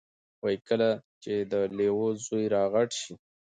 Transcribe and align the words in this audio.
وایي 0.41 0.57
کله 0.69 0.89
چې 1.23 1.33
د 1.51 1.53
لیوه 1.77 2.09
زوی 2.25 2.45
را 2.53 2.63
غټ 2.73 2.89
شي، 3.01 3.13